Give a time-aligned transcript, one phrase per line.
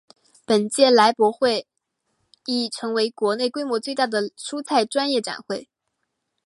[0.47, 1.67] 本届菜博会
[2.47, 5.69] 亦成为国内规模最大的蔬菜专业展会。